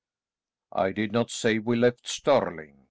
[0.73, 2.79] "I did not say we left Stirling.